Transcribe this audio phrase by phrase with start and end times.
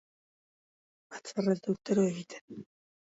[1.11, 2.65] Batzarra ez da urtero egiten.